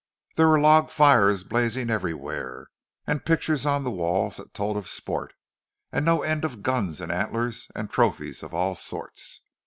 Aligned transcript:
There 0.35 0.47
were 0.47 0.59
log 0.59 0.89
fires 0.89 1.43
blazing 1.43 1.91
everywhere, 1.91 2.65
and 3.05 3.23
pictures 3.23 3.67
on 3.67 3.83
the 3.83 3.91
walls 3.91 4.37
that 4.37 4.51
told 4.51 4.75
of 4.75 4.87
sport, 4.87 5.33
and 5.91 6.03
no 6.03 6.23
end 6.23 6.43
of 6.43 6.63
guns 6.63 7.01
and 7.01 7.11
antlers 7.11 7.67
and 7.75 7.87
trophies 7.87 8.41
of 8.41 8.51
all 8.51 8.73
sorts. 8.73 9.41